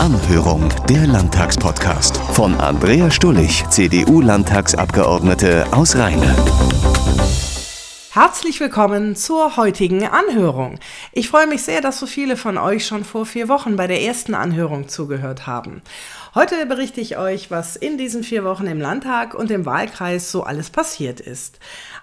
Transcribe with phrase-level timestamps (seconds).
[0.00, 6.34] Anhörung, der Landtagspodcast von Andrea Stullig, CDU-Landtagsabgeordnete aus Rheine.
[8.12, 10.78] Herzlich willkommen zur heutigen Anhörung.
[11.12, 14.00] Ich freue mich sehr, dass so viele von euch schon vor vier Wochen bei der
[14.00, 15.82] ersten Anhörung zugehört haben.
[16.34, 20.44] Heute berichte ich euch, was in diesen vier Wochen im Landtag und im Wahlkreis so
[20.44, 21.58] alles passiert ist.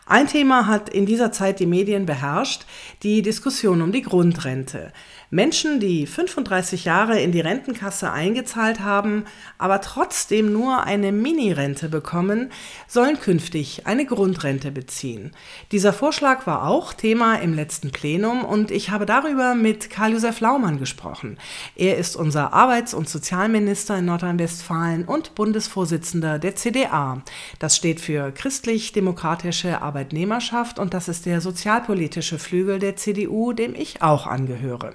[0.05, 2.65] Ein Thema hat in dieser Zeit die Medien beherrscht,
[3.03, 4.93] die Diskussion um die Grundrente.
[5.29, 9.25] Menschen, die 35 Jahre in die Rentenkasse eingezahlt haben,
[9.57, 12.49] aber trotzdem nur eine Mini-Rente bekommen,
[12.87, 15.31] sollen künftig eine Grundrente beziehen.
[15.73, 20.79] Dieser Vorschlag war auch Thema im letzten Plenum und ich habe darüber mit Karl-Josef Laumann
[20.79, 21.37] gesprochen.
[21.75, 27.21] Er ist unser Arbeits- und Sozialminister in Nordrhein-Westfalen und Bundesvorsitzender der CDA.
[27.59, 34.01] Das steht für Christlich-Demokratische Arbeitnehmerschaft und das ist der sozialpolitische Flügel der CDU, dem ich
[34.01, 34.93] auch angehöre.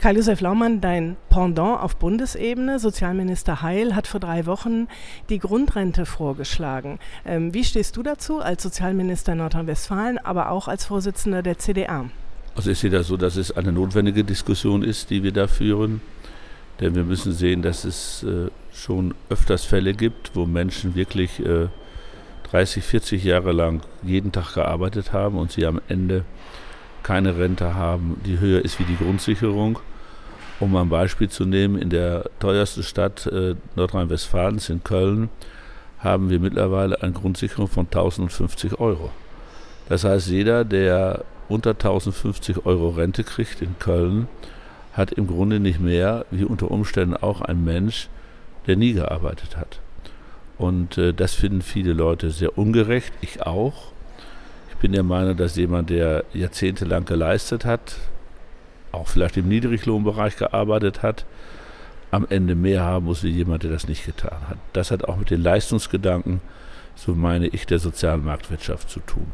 [0.00, 4.88] Karl-Josef Laumann, dein Pendant auf Bundesebene, Sozialminister Heil, hat vor drei Wochen
[5.28, 6.98] die Grundrente vorgeschlagen.
[7.26, 12.08] Ähm, wie stehst du dazu als Sozialminister Nordrhein-Westfalen, aber auch als Vorsitzender der CDA?
[12.56, 16.00] Also ich sehe das so, dass es eine notwendige Diskussion ist, die wir da führen.
[16.80, 21.68] Denn wir müssen sehen, dass es äh, schon öfters Fälle gibt, wo Menschen wirklich äh,
[22.50, 26.24] 30, 40 Jahre lang jeden Tag gearbeitet haben und sie am Ende
[27.02, 29.78] keine Rente haben, die höher ist wie die Grundsicherung
[30.60, 35.30] um ein Beispiel zu nehmen, in der teuersten Stadt äh, Nordrhein-Westfalens, in Köln,
[35.98, 39.10] haben wir mittlerweile eine Grundsicherung von 1050 Euro.
[39.88, 44.28] Das heißt, jeder, der unter 1050 Euro Rente kriegt in Köln,
[44.92, 48.08] hat im Grunde nicht mehr wie unter Umständen auch ein Mensch,
[48.66, 49.80] der nie gearbeitet hat.
[50.58, 53.92] Und äh, das finden viele Leute sehr ungerecht, ich auch.
[54.70, 57.96] Ich bin der Meinung, dass jemand, der jahrzehntelang geleistet hat,
[58.92, 61.24] auch vielleicht im Niedriglohnbereich gearbeitet hat,
[62.10, 64.58] am Ende mehr haben muss wie jemand, der das nicht getan hat.
[64.72, 66.40] Das hat auch mit den Leistungsgedanken,
[66.96, 69.26] so meine ich, der sozialen Marktwirtschaft zu tun.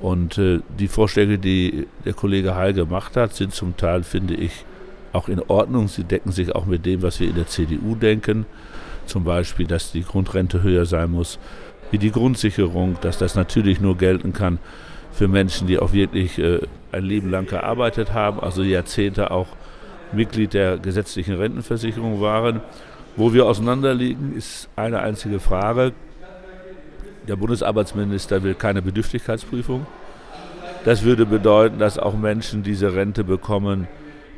[0.00, 4.64] Und äh, die Vorschläge, die der Kollege Heil gemacht hat, sind zum Teil, finde ich,
[5.12, 5.88] auch in Ordnung.
[5.88, 8.46] Sie decken sich auch mit dem, was wir in der CDU denken.
[9.04, 11.38] Zum Beispiel, dass die Grundrente höher sein muss,
[11.90, 14.58] wie die Grundsicherung, dass das natürlich nur gelten kann
[15.12, 16.60] für Menschen, die auch wirklich äh,
[16.92, 19.48] ein Leben lang gearbeitet haben, also Jahrzehnte auch
[20.12, 22.60] Mitglied der gesetzlichen Rentenversicherung waren.
[23.16, 25.92] Wo wir auseinanderliegen, ist eine einzige Frage.
[27.28, 29.86] Der Bundesarbeitsminister will keine Bedürftigkeitsprüfung.
[30.84, 33.88] Das würde bedeuten, dass auch Menschen diese Rente bekommen,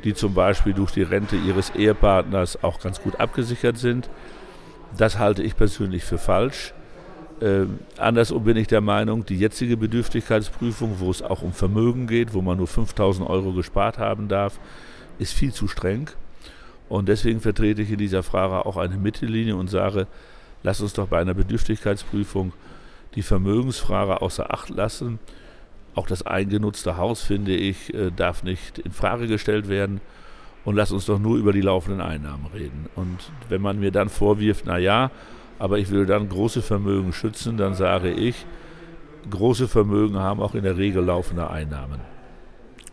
[0.02, 4.10] die zum Beispiel durch die Rente ihres Ehepartners auch ganz gut abgesichert sind.
[4.96, 6.74] Das halte ich persönlich für falsch.
[7.42, 7.66] Äh,
[7.98, 12.40] andersrum bin ich der Meinung, die jetzige Bedürftigkeitsprüfung, wo es auch um Vermögen geht, wo
[12.40, 14.60] man nur 5000 Euro gespart haben darf,
[15.18, 16.08] ist viel zu streng.
[16.88, 20.06] Und deswegen vertrete ich in dieser Frage auch eine Mittellinie und sage,
[20.62, 22.52] lass uns doch bei einer Bedürftigkeitsprüfung
[23.16, 25.18] die Vermögensfrage außer Acht lassen.
[25.96, 30.00] Auch das eingenutzte Haus, finde ich, äh, darf nicht in Frage gestellt werden.
[30.64, 32.86] Und lass uns doch nur über die laufenden Einnahmen reden.
[32.94, 35.10] Und wenn man mir dann vorwirft, na ja,
[35.62, 38.46] aber ich will dann große Vermögen schützen, dann sage ich,
[39.30, 42.00] große Vermögen haben auch in der Regel laufende Einnahmen.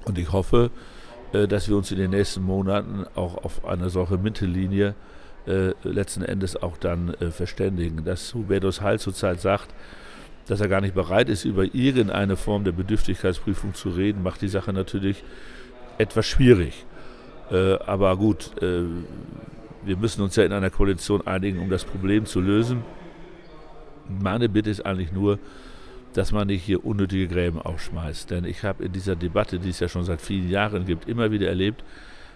[0.05, 0.69] Und ich hoffe,
[1.33, 4.93] äh, dass wir uns in den nächsten Monaten auch auf eine solche Mittellinie
[5.47, 8.05] äh, letzten Endes auch dann äh, verständigen.
[8.05, 9.69] Dass Hubertus Heil zurzeit sagt,
[10.45, 14.47] dass er gar nicht bereit ist, über irgendeine Form der Bedürftigkeitsprüfung zu reden, macht die
[14.47, 15.23] Sache natürlich
[15.97, 16.85] etwas schwierig.
[17.85, 18.51] Aber gut,
[19.89, 22.83] wir müssen uns ja in einer Koalition einigen, um das Problem zu lösen.
[24.07, 25.39] Meine Bitte ist eigentlich nur,
[26.13, 28.29] dass man nicht hier unnötige Gräben aufschmeißt.
[28.29, 31.31] Denn ich habe in dieser Debatte, die es ja schon seit vielen Jahren gibt, immer
[31.31, 31.83] wieder erlebt,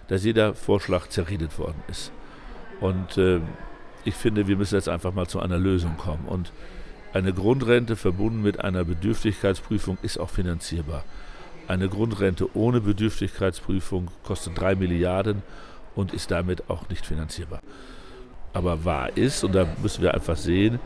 [0.08, 2.10] dass jeder Vorschlag zerredet worden ist.
[2.80, 3.40] Und äh,
[4.04, 6.26] ich finde, wir müssen jetzt einfach mal zu einer Lösung kommen.
[6.26, 6.50] Und
[7.12, 11.04] eine Grundrente verbunden mit einer Bedürftigkeitsprüfung ist auch finanzierbar.
[11.68, 15.42] Eine Grundrente ohne Bedürftigkeitsprüfung kostet drei Milliarden
[15.94, 17.60] und ist damit auch nicht finanzierbar.
[18.52, 20.78] Aber wahr ist, und da müssen wir einfach sehen,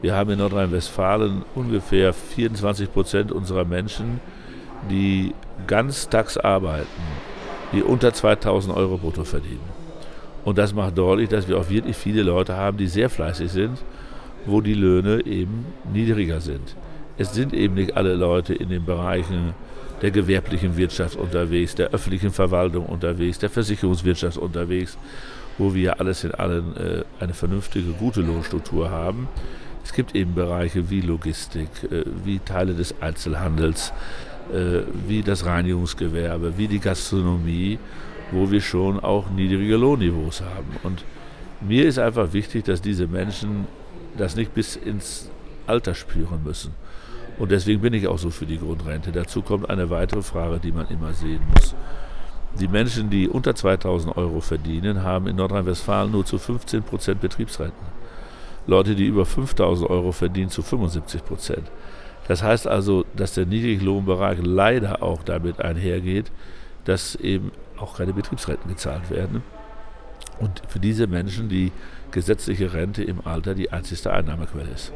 [0.00, 4.20] wir haben in Nordrhein-Westfalen ungefähr 24 Prozent unserer Menschen,
[4.88, 5.34] die
[5.66, 6.86] ganztags arbeiten,
[7.72, 9.78] die unter 2000 Euro brutto verdienen.
[10.44, 13.78] Und das macht deutlich, dass wir auch wirklich viele Leute haben, die sehr fleißig sind,
[14.46, 16.76] wo die Löhne eben niedriger sind.
[17.18, 19.52] Es sind eben nicht alle Leute in den Bereichen
[20.02, 24.96] der gewerblichen Wirtschaft unterwegs, der öffentlichen Verwaltung unterwegs, der Versicherungswirtschaft unterwegs,
[25.58, 29.26] wo wir alles in allem äh, eine vernünftige, gute Lohnstruktur haben.
[29.84, 33.92] Es gibt eben Bereiche wie Logistik, äh, wie Teile des Einzelhandels,
[34.52, 37.80] äh, wie das Reinigungsgewerbe, wie die Gastronomie,
[38.30, 40.76] wo wir schon auch niedrige Lohnniveaus haben.
[40.84, 41.04] Und
[41.60, 43.66] mir ist einfach wichtig, dass diese Menschen
[44.16, 45.28] das nicht bis ins
[45.66, 46.72] Alter spüren müssen.
[47.38, 49.12] Und deswegen bin ich auch so für die Grundrente.
[49.12, 51.74] Dazu kommt eine weitere Frage, die man immer sehen muss.
[52.58, 57.86] Die Menschen, die unter 2000 Euro verdienen, haben in Nordrhein-Westfalen nur zu 15 Prozent Betriebsrenten.
[58.66, 61.70] Leute, die über 5000 Euro verdienen, zu 75 Prozent.
[62.26, 66.30] Das heißt also, dass der Niedriglohnbereich leider auch damit einhergeht,
[66.84, 69.42] dass eben auch keine Betriebsrenten gezahlt werden.
[70.40, 71.72] Und für diese Menschen die
[72.10, 74.92] gesetzliche Rente im Alter die einzigste Einnahmequelle ist.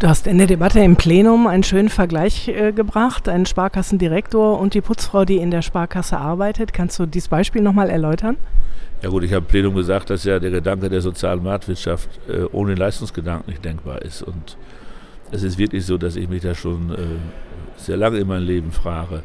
[0.00, 4.72] Du hast in der Debatte im Plenum einen schönen Vergleich äh, gebracht, einen Sparkassendirektor und
[4.72, 6.72] die Putzfrau, die in der Sparkasse arbeitet.
[6.72, 8.38] Kannst du dieses Beispiel nochmal erläutern?
[9.02, 12.44] Ja gut, ich habe im Plenum gesagt, dass ja der Gedanke der sozialen Marktwirtschaft äh,
[12.50, 14.22] ohne Leistungsgedanken nicht denkbar ist.
[14.22, 14.56] Und
[15.32, 16.96] es ist wirklich so, dass ich mich da schon äh,
[17.76, 19.20] sehr lange in meinem Leben frage, äh,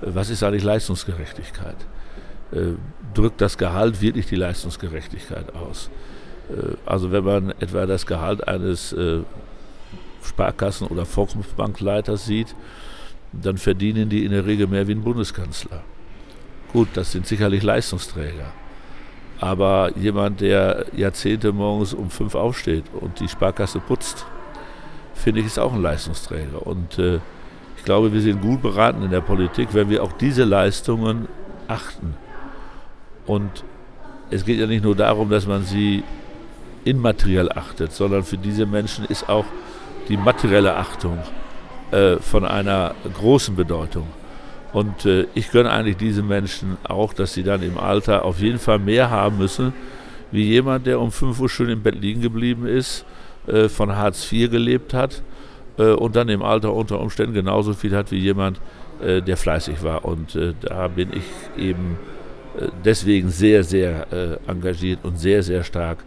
[0.00, 1.76] was ist eigentlich Leistungsgerechtigkeit?
[2.50, 2.72] Äh,
[3.14, 5.90] drückt das Gehalt wirklich die Leistungsgerechtigkeit aus?
[6.50, 8.92] Äh, also wenn man etwa das Gehalt eines
[10.28, 12.54] Sparkassen- oder Volksbankleiter sieht,
[13.32, 15.82] dann verdienen die in der Regel mehr wie ein Bundeskanzler.
[16.72, 18.52] Gut, das sind sicherlich Leistungsträger.
[19.40, 24.26] Aber jemand, der Jahrzehnte morgens um fünf aufsteht und die Sparkasse putzt,
[25.14, 26.66] finde ich, ist auch ein Leistungsträger.
[26.66, 27.20] Und äh,
[27.76, 31.28] ich glaube, wir sind gut beraten in der Politik, wenn wir auch diese Leistungen
[31.68, 32.14] achten.
[33.26, 33.64] Und
[34.30, 36.02] es geht ja nicht nur darum, dass man sie
[36.84, 39.44] immateriell achtet, sondern für diese Menschen ist auch
[40.08, 41.18] die materielle Achtung
[41.90, 44.06] äh, von einer großen Bedeutung.
[44.72, 48.58] Und äh, ich gönne eigentlich diesen Menschen auch, dass sie dann im Alter auf jeden
[48.58, 49.72] Fall mehr haben müssen,
[50.30, 53.04] wie jemand, der um 5 Uhr schon im Bett liegen geblieben ist,
[53.46, 55.22] äh, von Hartz IV gelebt hat
[55.78, 58.60] äh, und dann im Alter unter Umständen genauso viel hat wie jemand,
[59.02, 60.04] äh, der fleißig war.
[60.04, 61.96] Und äh, da bin ich eben
[62.84, 65.98] deswegen sehr, sehr engagiert und sehr, sehr stark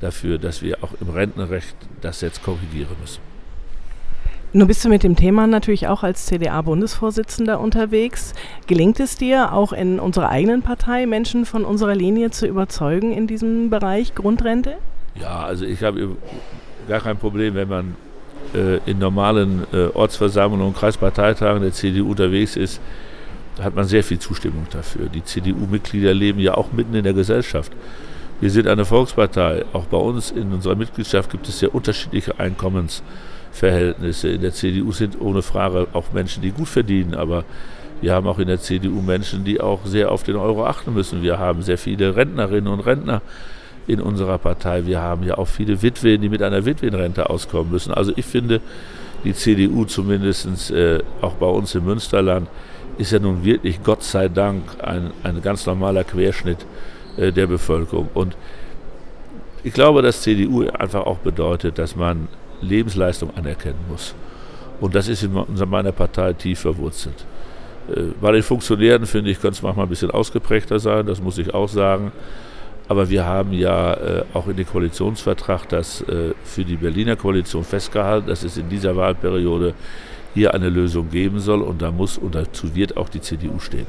[0.00, 3.29] dafür, dass wir auch im Rentenrecht das jetzt korrigieren müssen.
[4.52, 8.34] Nun bist du mit dem Thema natürlich auch als CDA-Bundesvorsitzender unterwegs.
[8.66, 13.28] Gelingt es dir, auch in unserer eigenen Partei Menschen von unserer Linie zu überzeugen in
[13.28, 14.74] diesem Bereich Grundrente?
[15.14, 16.16] Ja, also ich habe
[16.88, 17.96] gar kein Problem, wenn man
[18.52, 22.80] äh, in normalen äh, Ortsversammlungen Kreisparteitagen der CDU unterwegs ist,
[23.62, 25.06] hat man sehr viel Zustimmung dafür.
[25.08, 27.70] Die CDU-Mitglieder leben ja auch mitten in der Gesellschaft.
[28.40, 29.64] Wir sind eine Volkspartei.
[29.72, 33.04] Auch bei uns in unserer Mitgliedschaft gibt es sehr unterschiedliche Einkommens-
[33.52, 34.28] Verhältnisse.
[34.28, 37.44] In der CDU sind ohne Frage auch Menschen, die gut verdienen, aber
[38.00, 41.22] wir haben auch in der CDU Menschen, die auch sehr auf den Euro achten müssen.
[41.22, 43.20] Wir haben sehr viele Rentnerinnen und Rentner
[43.86, 44.86] in unserer Partei.
[44.86, 47.92] Wir haben ja auch viele Witwen, die mit einer Witwenrente auskommen müssen.
[47.92, 48.60] Also ich finde,
[49.24, 52.48] die CDU zumindest äh, auch bei uns im Münsterland
[52.96, 56.64] ist ja nun wirklich, Gott sei Dank, ein, ein ganz normaler Querschnitt
[57.16, 58.08] äh, der Bevölkerung.
[58.14, 58.36] Und
[59.62, 62.28] ich glaube, dass CDU einfach auch bedeutet, dass man
[62.60, 64.14] Lebensleistung anerkennen muss.
[64.80, 67.26] Und das ist in meiner Partei tief verwurzelt.
[67.88, 71.38] Äh, bei den Funktionären, finde ich, könnte es manchmal ein bisschen ausgeprägter sein, das muss
[71.38, 72.12] ich auch sagen.
[72.88, 77.62] Aber wir haben ja äh, auch in dem Koalitionsvertrag das äh, für die Berliner Koalition
[77.62, 79.74] festgehalten, dass es in dieser Wahlperiode
[80.34, 83.86] hier eine Lösung geben soll und da muss und dazu wird auch die CDU stehen.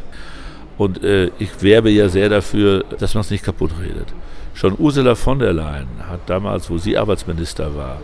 [0.77, 4.07] Und äh, ich werbe ja sehr dafür, dass man es nicht kaputt redet.
[4.53, 8.01] Schon Ursula von der Leyen hat damals, wo sie Arbeitsminister war,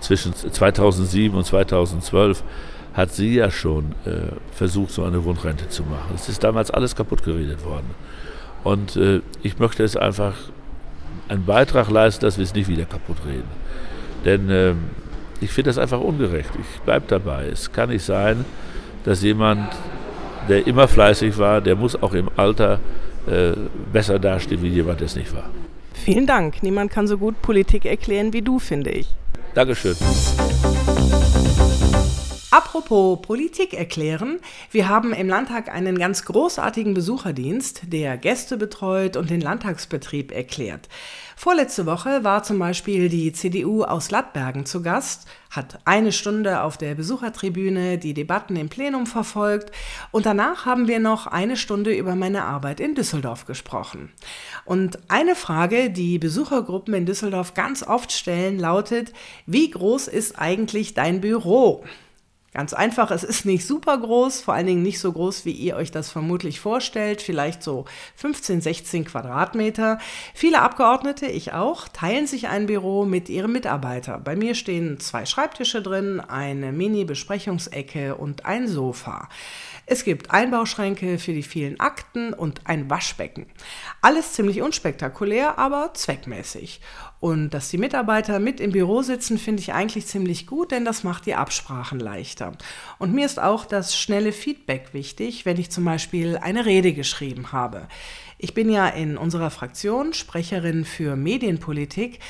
[0.00, 2.42] zwischen 2007 und 2012
[2.94, 6.12] hat sie ja schon äh, versucht, so eine Grundrente zu machen.
[6.14, 7.94] Es ist damals alles kaputt geredet worden.
[8.64, 10.34] Und äh, ich möchte es einfach
[11.28, 13.48] einen Beitrag leisten, dass wir es nicht wieder kaputt reden.
[14.24, 14.74] Denn äh,
[15.40, 16.50] ich finde das einfach ungerecht.
[16.60, 17.46] Ich bleibe dabei.
[17.46, 18.44] Es kann nicht sein,
[19.04, 19.70] dass jemand,
[20.48, 22.80] der immer fleißig war, der muss auch im Alter
[23.26, 23.52] äh,
[23.92, 25.48] besser dastehen wie jemand, der es nicht war.
[25.94, 26.62] Vielen Dank.
[26.62, 29.08] Niemand kann so gut Politik erklären wie du, finde ich.
[29.54, 29.96] Dankeschön.
[32.70, 34.38] Apropos Politik erklären,
[34.70, 40.88] wir haben im Landtag einen ganz großartigen Besucherdienst, der Gäste betreut und den Landtagsbetrieb erklärt.
[41.34, 46.78] Vorletzte Woche war zum Beispiel die CDU aus Lattbergen zu Gast, hat eine Stunde auf
[46.78, 49.72] der Besuchertribüne die Debatten im Plenum verfolgt
[50.12, 54.12] und danach haben wir noch eine Stunde über meine Arbeit in Düsseldorf gesprochen.
[54.64, 59.12] Und eine Frage, die Besuchergruppen in Düsseldorf ganz oft stellen, lautet,
[59.46, 61.82] wie groß ist eigentlich dein Büro?
[62.52, 65.76] Ganz einfach, es ist nicht super groß, vor allen Dingen nicht so groß, wie ihr
[65.76, 67.84] euch das vermutlich vorstellt, vielleicht so
[68.16, 69.98] 15, 16 Quadratmeter.
[70.34, 74.18] Viele Abgeordnete, ich auch, teilen sich ein Büro mit ihrem Mitarbeiter.
[74.18, 79.28] Bei mir stehen zwei Schreibtische drin, eine Mini-Besprechungsecke und ein Sofa.
[79.86, 83.46] Es gibt Einbauschränke für die vielen Akten und ein Waschbecken.
[84.00, 86.80] Alles ziemlich unspektakulär, aber zweckmäßig.
[87.20, 91.04] Und dass die Mitarbeiter mit im Büro sitzen, finde ich eigentlich ziemlich gut, denn das
[91.04, 92.52] macht die Absprachen leichter.
[92.98, 97.52] Und mir ist auch das schnelle Feedback wichtig, wenn ich zum Beispiel eine Rede geschrieben
[97.52, 97.88] habe.
[98.38, 102.20] Ich bin ja in unserer Fraktion Sprecherin für Medienpolitik.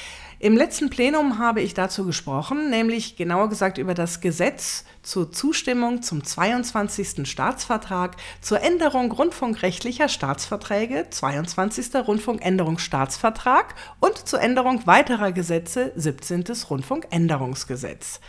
[0.43, 6.01] Im letzten Plenum habe ich dazu gesprochen, nämlich genauer gesagt über das Gesetz zur Zustimmung
[6.01, 7.29] zum 22.
[7.29, 11.95] Staatsvertrag zur Änderung rundfunkrechtlicher Staatsverträge, 22.
[11.95, 16.45] Rundfunkänderungsstaatsvertrag und zur Änderung weiterer Gesetze, 17.
[16.71, 18.21] Rundfunkänderungsgesetz.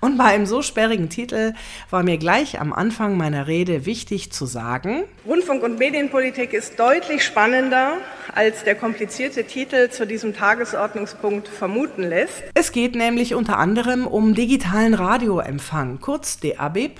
[0.00, 1.52] Und bei einem so sperrigen Titel
[1.90, 7.22] war mir gleich am Anfang meiner Rede wichtig zu sagen, Rundfunk- und Medienpolitik ist deutlich
[7.22, 7.98] spannender
[8.34, 12.44] als der komplizierte Titel zu diesem Tagesordnungspunkt vermuten lässt.
[12.54, 16.90] Es geht nämlich unter anderem um digitalen Radioempfang, kurz DAB+.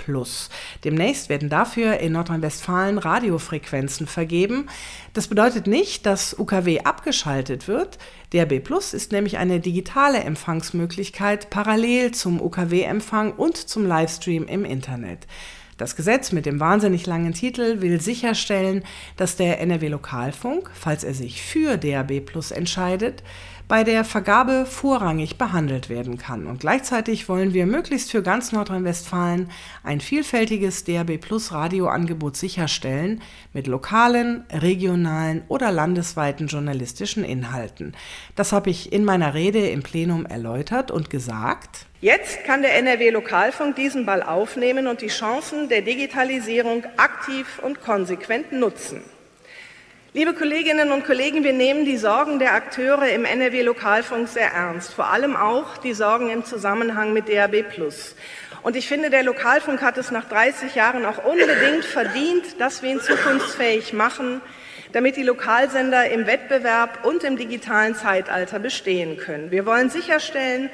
[0.84, 4.66] Demnächst werden dafür in Nordrhein-Westfalen Radiofrequenzen vergeben.
[5.14, 7.98] Das bedeutet nicht, dass UKW abgeschaltet wird.
[8.32, 15.26] DAB ist nämlich eine digitale Empfangsmöglichkeit parallel zum UKW-Empfang und zum Livestream im Internet.
[15.78, 18.82] Das Gesetz mit dem wahnsinnig langen Titel will sicherstellen,
[19.16, 23.22] dass der NRW Lokalfunk, falls er sich für DAB Plus entscheidet,
[23.68, 26.46] bei der Vergabe vorrangig behandelt werden kann.
[26.46, 29.50] Und gleichzeitig wollen wir möglichst für ganz Nordrhein-Westfalen
[29.84, 33.20] ein vielfältiges DAB Plus Radioangebot sicherstellen
[33.52, 37.94] mit lokalen, regionalen oder landesweiten journalistischen Inhalten.
[38.36, 41.86] Das habe ich in meiner Rede im Plenum erläutert und gesagt.
[42.00, 47.82] Jetzt kann der NRW Lokalfunk diesen Ball aufnehmen und die Chancen der Digitalisierung aktiv und
[47.82, 49.02] konsequent nutzen.
[50.18, 54.92] Liebe Kolleginnen und Kollegen, wir nehmen die Sorgen der Akteure im NRW Lokalfunk sehr ernst,
[54.92, 57.64] vor allem auch die Sorgen im Zusammenhang mit DAB+.
[58.64, 62.90] Und ich finde, der Lokalfunk hat es nach 30 Jahren auch unbedingt verdient, dass wir
[62.90, 64.40] ihn zukunftsfähig machen,
[64.90, 69.52] damit die Lokalsender im Wettbewerb und im digitalen Zeitalter bestehen können.
[69.52, 70.68] Wir wollen sicherstellen,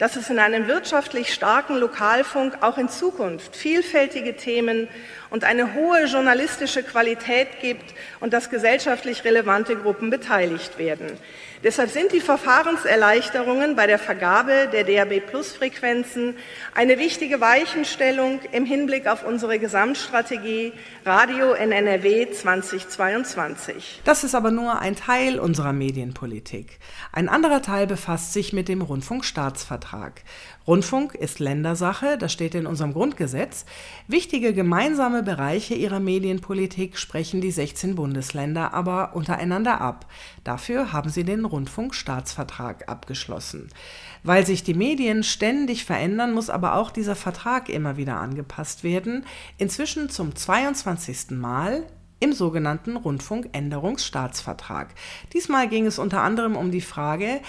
[0.00, 4.88] dass es in einem wirtschaftlich starken Lokalfunk auch in Zukunft vielfältige Themen
[5.28, 11.06] und eine hohe journalistische Qualität gibt und dass gesellschaftlich relevante Gruppen beteiligt werden.
[11.62, 16.34] Deshalb sind die Verfahrenserleichterungen bei der Vergabe der DAB-Plus-Frequenzen
[16.74, 20.72] eine wichtige Weichenstellung im Hinblick auf unsere Gesamtstrategie
[21.04, 24.00] Radio in NRW 2022.
[24.04, 26.78] Das ist aber nur ein Teil unserer Medienpolitik.
[27.12, 29.89] Ein anderer Teil befasst sich mit dem Rundfunkstaatsvertrag.
[30.66, 33.64] Rundfunk ist Ländersache, das steht in unserem Grundgesetz.
[34.08, 40.06] Wichtige gemeinsame Bereiche ihrer Medienpolitik sprechen die 16 Bundesländer aber untereinander ab.
[40.44, 43.68] Dafür haben sie den Rundfunkstaatsvertrag abgeschlossen.
[44.22, 49.24] Weil sich die Medien ständig verändern, muss aber auch dieser Vertrag immer wieder angepasst werden.
[49.58, 51.30] Inzwischen zum 22.
[51.30, 51.86] Mal
[52.20, 54.94] im sogenannten Rundfunkänderungsstaatsvertrag.
[55.32, 57.40] Diesmal ging es unter anderem um die Frage,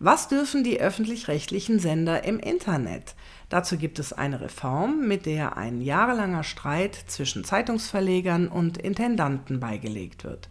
[0.00, 3.14] was dürfen die öffentlich-rechtlichen Sender im Internet?
[3.48, 10.22] Dazu gibt es eine Reform, mit der ein jahrelanger Streit zwischen Zeitungsverlegern und Intendanten beigelegt
[10.22, 10.48] wird.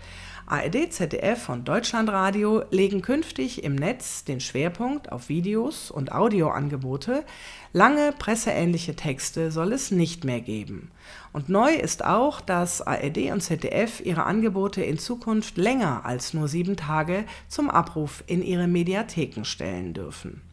[0.49, 7.25] ARD, ZDF und Deutschlandradio legen künftig im Netz den Schwerpunkt auf Videos und Audioangebote.
[7.73, 10.89] Lange presseähnliche Texte soll es nicht mehr geben.
[11.33, 16.47] Und neu ist auch, dass ARD und ZDF ihre Angebote in Zukunft länger als nur
[16.47, 20.46] sieben Tage zum Abruf in ihre Mediatheken stellen dürfen.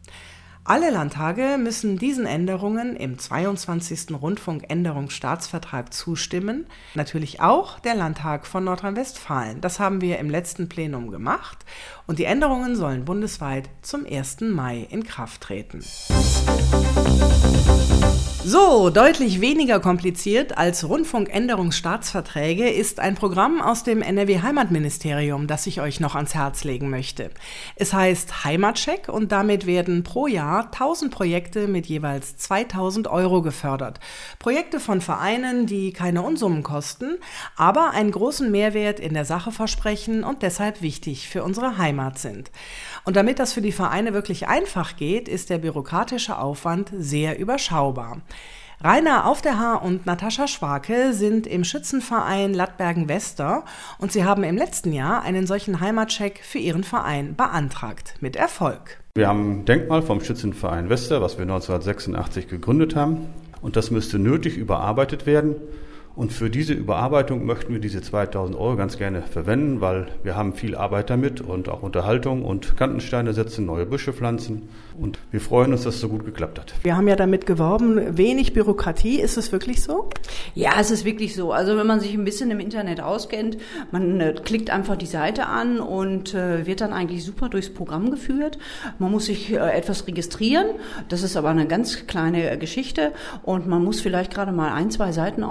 [0.67, 4.19] Alle Landtage müssen diesen Änderungen im 22.
[4.19, 6.65] Rundfunkänderungsstaatsvertrag zustimmen.
[6.95, 9.61] Natürlich auch der Landtag von Nordrhein-Westfalen.
[9.61, 11.65] Das haben wir im letzten Plenum gemacht.
[12.07, 14.41] Und die Änderungen sollen bundesweit zum 1.
[14.41, 15.83] Mai in Kraft treten.
[18.47, 25.81] So, deutlich weniger kompliziert als Rundfunkänderungsstaatsverträge ist ein Programm aus dem NRW Heimatministerium, das ich
[25.81, 27.31] euch noch ans Herz legen möchte.
[27.75, 33.99] Es heißt Heimatcheck und damit werden pro Jahr 1000 Projekte mit jeweils 2000 Euro gefördert.
[34.37, 37.17] Projekte von Vereinen, die keine Unsummen kosten,
[37.55, 42.51] aber einen großen Mehrwert in der Sache versprechen und deshalb wichtig für unsere Heimat sind.
[43.05, 48.21] Und damit das für die Vereine wirklich einfach geht, ist der bürokratische Aufwand sehr überschaubar.
[48.83, 53.63] Rainer Auf der Haar und Natascha Schwake sind im Schützenverein Lattbergen-Wester
[53.99, 58.15] und sie haben im letzten Jahr einen solchen Heimatcheck für ihren Verein beantragt.
[58.19, 58.97] Mit Erfolg.
[59.15, 63.27] Wir haben ein Denkmal vom Schützenverein Wester, was wir 1986 gegründet haben.
[63.61, 65.55] Und das müsste nötig überarbeitet werden.
[66.15, 70.53] Und für diese Überarbeitung möchten wir diese 2000 Euro ganz gerne verwenden, weil wir haben
[70.53, 74.69] viel Arbeit damit und auch Unterhaltung und Kantensteine setzen, neue Büsche pflanzen.
[74.97, 76.73] Und wir freuen uns, dass es so gut geklappt hat.
[76.83, 79.19] Wir haben ja damit geworben, wenig Bürokratie.
[79.19, 80.09] Ist es wirklich so?
[80.53, 81.51] Ja, es ist wirklich so.
[81.51, 83.57] Also wenn man sich ein bisschen im Internet auskennt,
[83.91, 88.09] man äh, klickt einfach die Seite an und äh, wird dann eigentlich super durchs Programm
[88.09, 88.57] geführt.
[88.99, 90.67] Man muss sich äh, etwas registrieren.
[91.09, 93.11] Das ist aber eine ganz kleine Geschichte
[93.43, 95.43] und man muss vielleicht gerade mal ein, zwei Seiten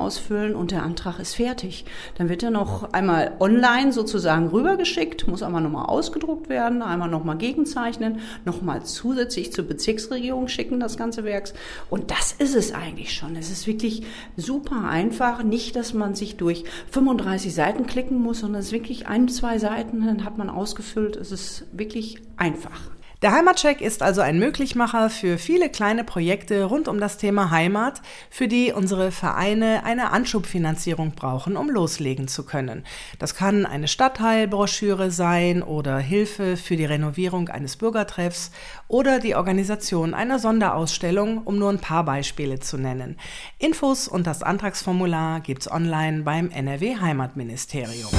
[0.55, 1.85] ausfüllen und der Antrag ist fertig.
[2.17, 7.37] Dann wird er noch einmal online sozusagen rübergeschickt, muss einmal nochmal ausgedruckt werden, einmal nochmal
[7.37, 11.55] gegenzeichnen, nochmal zusätzlich zur Bezirksregierung schicken, das ganze Werks.
[11.91, 13.37] Und das ist es eigentlich schon.
[13.37, 14.03] Es ist wirklich
[14.37, 15.43] super einfach.
[15.43, 19.59] Nicht, dass man sich durch 35 Seiten klicken muss, sondern es ist wirklich ein, zwei
[19.59, 21.17] Seiten, dann hat man ausgefüllt.
[21.17, 22.94] Es ist wirklich einfach.
[23.25, 28.03] Der Heimatcheck ist also ein Möglichmacher für viele kleine Projekte rund um das Thema Heimat,
[28.29, 32.85] für die unsere Vereine eine Anschubfinanzierung brauchen, um loslegen zu können.
[33.19, 38.51] Das kann eine Stadtteilbroschüre sein oder Hilfe für die Renovierung eines Bürgertreffs
[38.89, 43.17] oder die Organisation einer Sonderausstellung, um nur ein paar Beispiele zu nennen.
[43.59, 48.11] Infos und das Antragsformular gibt's online beim NRW Heimatministerium.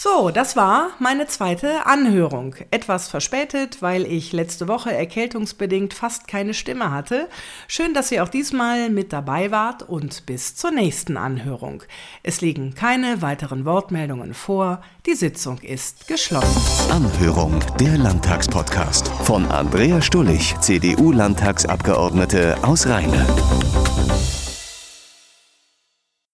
[0.00, 2.54] So, das war meine zweite Anhörung.
[2.70, 7.28] Etwas verspätet, weil ich letzte Woche erkältungsbedingt fast keine Stimme hatte.
[7.66, 11.82] Schön, dass ihr auch diesmal mit dabei wart und bis zur nächsten Anhörung.
[12.22, 14.82] Es liegen keine weiteren Wortmeldungen vor.
[15.04, 16.92] Die Sitzung ist geschlossen.
[16.92, 23.26] Anhörung, der Landtagspodcast von Andrea Stullig, CDU-Landtagsabgeordnete aus Rheine.